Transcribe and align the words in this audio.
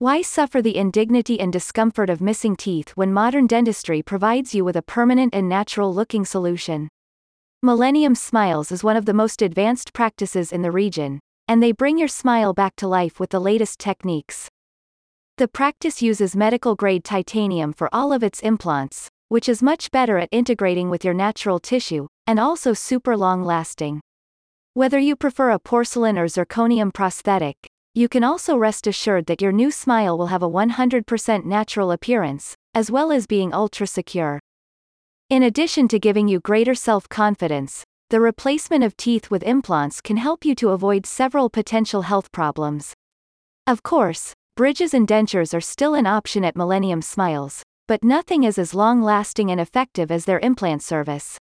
Why 0.00 0.22
suffer 0.22 0.62
the 0.62 0.76
indignity 0.76 1.40
and 1.40 1.52
discomfort 1.52 2.08
of 2.08 2.20
missing 2.20 2.54
teeth 2.54 2.90
when 2.90 3.12
modern 3.12 3.48
dentistry 3.48 4.00
provides 4.00 4.54
you 4.54 4.64
with 4.64 4.76
a 4.76 4.82
permanent 4.82 5.34
and 5.34 5.48
natural 5.48 5.92
looking 5.92 6.24
solution? 6.24 6.88
Millennium 7.64 8.14
Smiles 8.14 8.70
is 8.70 8.84
one 8.84 8.96
of 8.96 9.06
the 9.06 9.12
most 9.12 9.42
advanced 9.42 9.92
practices 9.92 10.52
in 10.52 10.62
the 10.62 10.70
region, 10.70 11.18
and 11.48 11.60
they 11.60 11.72
bring 11.72 11.98
your 11.98 12.06
smile 12.06 12.54
back 12.54 12.76
to 12.76 12.86
life 12.86 13.18
with 13.18 13.30
the 13.30 13.40
latest 13.40 13.80
techniques. 13.80 14.48
The 15.36 15.48
practice 15.48 16.00
uses 16.00 16.36
medical 16.36 16.76
grade 16.76 17.02
titanium 17.02 17.72
for 17.72 17.88
all 17.92 18.12
of 18.12 18.22
its 18.22 18.38
implants, 18.38 19.08
which 19.26 19.48
is 19.48 19.64
much 19.64 19.90
better 19.90 20.16
at 20.16 20.28
integrating 20.30 20.90
with 20.90 21.04
your 21.04 21.14
natural 21.14 21.58
tissue, 21.58 22.06
and 22.24 22.38
also 22.38 22.72
super 22.72 23.16
long 23.16 23.42
lasting. 23.42 24.00
Whether 24.74 25.00
you 25.00 25.16
prefer 25.16 25.50
a 25.50 25.58
porcelain 25.58 26.16
or 26.16 26.26
zirconium 26.26 26.94
prosthetic, 26.94 27.56
you 27.98 28.08
can 28.08 28.22
also 28.22 28.56
rest 28.56 28.86
assured 28.86 29.26
that 29.26 29.42
your 29.42 29.50
new 29.50 29.72
smile 29.72 30.16
will 30.16 30.28
have 30.28 30.44
a 30.44 30.48
100% 30.48 31.44
natural 31.44 31.90
appearance, 31.90 32.54
as 32.72 32.92
well 32.92 33.10
as 33.10 33.26
being 33.26 33.52
ultra 33.52 33.88
secure. 33.88 34.38
In 35.28 35.42
addition 35.42 35.88
to 35.88 35.98
giving 35.98 36.28
you 36.28 36.38
greater 36.38 36.76
self 36.76 37.08
confidence, 37.08 37.82
the 38.10 38.20
replacement 38.20 38.84
of 38.84 38.96
teeth 38.96 39.32
with 39.32 39.42
implants 39.42 40.00
can 40.00 40.16
help 40.16 40.44
you 40.44 40.54
to 40.54 40.68
avoid 40.68 41.06
several 41.06 41.50
potential 41.50 42.02
health 42.02 42.30
problems. 42.30 42.94
Of 43.66 43.82
course, 43.82 44.32
Bridges 44.58 44.94
and 44.94 45.06
dentures 45.06 45.52
are 45.52 45.60
still 45.60 45.94
an 45.94 46.06
option 46.06 46.44
at 46.44 46.56
Millennium 46.56 47.00
Smiles, 47.02 47.62
but 47.88 48.04
nothing 48.04 48.44
is 48.44 48.58
as 48.58 48.74
long 48.74 49.02
lasting 49.02 49.50
and 49.50 49.60
effective 49.60 50.10
as 50.10 50.24
their 50.24 50.40
implant 50.40 50.84
service. 50.84 51.36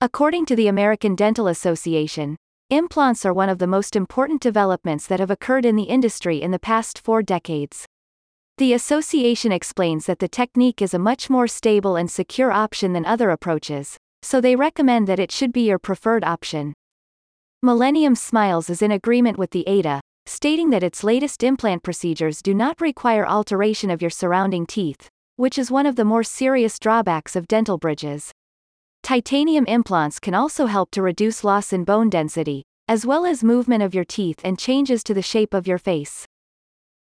According 0.00 0.46
to 0.46 0.56
the 0.56 0.66
American 0.66 1.14
Dental 1.14 1.46
Association, 1.46 2.36
implants 2.72 3.26
are 3.26 3.34
one 3.34 3.50
of 3.50 3.58
the 3.58 3.66
most 3.66 3.94
important 3.94 4.40
developments 4.40 5.06
that 5.06 5.20
have 5.20 5.30
occurred 5.30 5.66
in 5.66 5.76
the 5.76 5.82
industry 5.82 6.40
in 6.40 6.52
the 6.52 6.58
past 6.58 6.98
four 6.98 7.22
decades. 7.22 7.84
The 8.56 8.72
association 8.72 9.52
explains 9.52 10.06
that 10.06 10.20
the 10.20 10.28
technique 10.28 10.80
is 10.80 10.94
a 10.94 10.98
much 10.98 11.28
more 11.28 11.46
stable 11.46 11.96
and 11.96 12.10
secure 12.10 12.50
option 12.50 12.94
than 12.94 13.04
other 13.04 13.28
approaches, 13.28 13.98
so 14.22 14.40
they 14.40 14.56
recommend 14.56 15.06
that 15.06 15.18
it 15.18 15.30
should 15.30 15.52
be 15.52 15.68
your 15.68 15.78
preferred 15.78 16.24
option. 16.24 16.72
Millennium 17.62 18.14
Smiles 18.14 18.70
is 18.70 18.80
in 18.80 18.90
agreement 18.90 19.36
with 19.36 19.50
the 19.50 19.68
ADA, 19.68 20.00
stating 20.24 20.70
that 20.70 20.82
its 20.82 21.04
latest 21.04 21.42
implant 21.42 21.82
procedures 21.82 22.40
do 22.40 22.54
not 22.54 22.80
require 22.80 23.26
alteration 23.26 23.90
of 23.90 24.00
your 24.00 24.10
surrounding 24.10 24.64
teeth, 24.64 25.10
which 25.36 25.58
is 25.58 25.70
one 25.70 25.84
of 25.84 25.96
the 25.96 26.06
more 26.06 26.22
serious 26.22 26.78
drawbacks 26.78 27.36
of 27.36 27.48
dental 27.48 27.76
bridges. 27.76 28.32
Titanium 29.02 29.64
implants 29.66 30.20
can 30.20 30.32
also 30.32 30.66
help 30.66 30.92
to 30.92 31.02
reduce 31.02 31.42
loss 31.42 31.72
in 31.72 31.82
bone 31.82 32.08
density, 32.08 32.62
as 32.88 33.06
well 33.06 33.24
as 33.24 33.44
movement 33.44 33.82
of 33.82 33.94
your 33.94 34.04
teeth 34.04 34.40
and 34.44 34.58
changes 34.58 35.02
to 35.04 35.14
the 35.14 35.22
shape 35.22 35.54
of 35.54 35.66
your 35.66 35.78
face. 35.78 36.26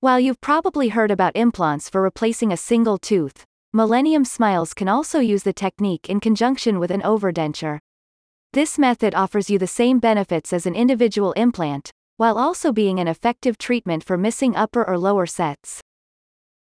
While 0.00 0.20
you've 0.20 0.40
probably 0.40 0.88
heard 0.88 1.10
about 1.10 1.36
implants 1.36 1.88
for 1.88 2.02
replacing 2.02 2.52
a 2.52 2.56
single 2.56 2.98
tooth, 2.98 3.44
Millennium 3.72 4.24
Smiles 4.24 4.74
can 4.74 4.88
also 4.88 5.20
use 5.20 5.42
the 5.42 5.52
technique 5.52 6.08
in 6.08 6.20
conjunction 6.20 6.78
with 6.78 6.90
an 6.90 7.02
overdenture. 7.02 7.78
This 8.52 8.78
method 8.78 9.14
offers 9.14 9.48
you 9.48 9.58
the 9.58 9.66
same 9.66 10.00
benefits 10.00 10.52
as 10.52 10.66
an 10.66 10.74
individual 10.74 11.32
implant, 11.32 11.92
while 12.16 12.36
also 12.36 12.72
being 12.72 12.98
an 12.98 13.06
effective 13.06 13.58
treatment 13.58 14.02
for 14.02 14.18
missing 14.18 14.56
upper 14.56 14.82
or 14.86 14.98
lower 14.98 15.24
sets. 15.24 15.80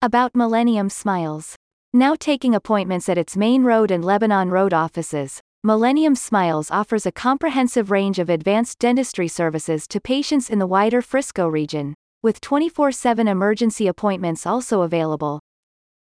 About 0.00 0.36
Millennium 0.36 0.88
Smiles. 0.88 1.56
Now 1.92 2.14
taking 2.14 2.54
appointments 2.54 3.08
at 3.08 3.18
its 3.18 3.36
Main 3.36 3.64
Road 3.64 3.90
and 3.90 4.04
Lebanon 4.04 4.50
Road 4.50 4.72
offices, 4.72 5.40
Millennium 5.64 6.16
Smiles 6.16 6.72
offers 6.72 7.06
a 7.06 7.12
comprehensive 7.12 7.92
range 7.92 8.18
of 8.18 8.28
advanced 8.28 8.80
dentistry 8.80 9.28
services 9.28 9.86
to 9.86 10.00
patients 10.00 10.50
in 10.50 10.58
the 10.58 10.66
wider 10.66 11.00
Frisco 11.00 11.46
region, 11.46 11.94
with 12.20 12.40
24 12.40 12.90
7 12.90 13.28
emergency 13.28 13.86
appointments 13.86 14.44
also 14.44 14.82
available. 14.82 15.38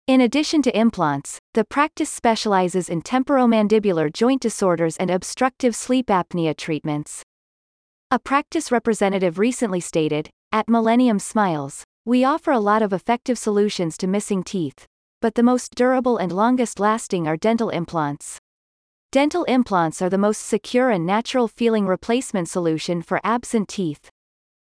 In 0.05 0.21
addition 0.21 0.61
to 0.61 0.79
implants, 0.79 1.39
the 1.55 1.65
practice 1.65 2.11
specializes 2.11 2.87
in 2.87 3.01
temporomandibular 3.01 4.13
joint 4.13 4.43
disorders 4.43 4.95
and 4.97 5.09
obstructive 5.09 5.75
sleep 5.75 6.05
apnea 6.05 6.55
treatments. 6.55 7.23
A 8.11 8.19
practice 8.19 8.71
representative 8.71 9.39
recently 9.39 9.79
stated, 9.79 10.29
at 10.51 10.69
Millennium 10.69 11.17
Smiles, 11.17 11.83
we 12.05 12.23
offer 12.23 12.51
a 12.51 12.59
lot 12.59 12.83
of 12.83 12.93
effective 12.93 13.39
solutions 13.39 13.97
to 13.97 14.05
missing 14.05 14.43
teeth, 14.43 14.85
but 15.19 15.33
the 15.33 15.41
most 15.41 15.73
durable 15.73 16.17
and 16.17 16.31
longest 16.31 16.79
lasting 16.79 17.27
are 17.27 17.35
dental 17.35 17.71
implants. 17.71 18.37
Dental 19.13 19.45
implants 19.45 20.01
are 20.01 20.09
the 20.09 20.17
most 20.17 20.41
secure 20.41 20.89
and 20.89 21.05
natural 21.05 21.47
feeling 21.47 21.87
replacement 21.87 22.49
solution 22.49 23.01
for 23.01 23.21
absent 23.23 23.69
teeth. 23.69 24.09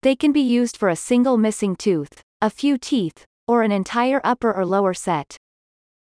They 0.04 0.18
can 0.18 0.34
be 0.34 0.42
used 0.42 0.76
for 0.76 0.90
a 0.90 0.98
single 0.98 1.38
missing 1.38 1.78
tooth, 1.78 2.22
a 2.42 2.50
few 2.50 2.78
teeth, 2.78 3.24
or 3.48 3.64
an 3.64 3.72
entire 3.72 4.20
upper 4.26 4.52
or 4.52 4.66
lower 4.66 4.94
set. 4.94 5.38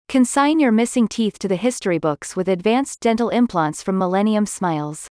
Consign 0.09 0.59
your 0.59 0.73
missing 0.73 1.07
teeth 1.07 1.39
to 1.41 1.49
the 1.49 1.57
history 1.57 1.99
books 1.99 2.35
with 2.35 2.49
advanced 2.49 3.01
dental 3.01 3.29
implants 3.29 3.83
from 3.83 3.99
Millennium 3.99 4.47
Smiles. 4.47 5.07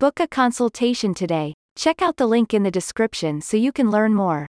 Book 0.00 0.18
a 0.18 0.26
consultation 0.26 1.14
today. 1.14 1.54
Check 1.76 2.02
out 2.02 2.16
the 2.16 2.26
link 2.26 2.52
in 2.52 2.64
the 2.64 2.72
description 2.72 3.40
so 3.40 3.56
you 3.56 3.70
can 3.70 3.88
learn 3.88 4.14
more. 4.14 4.48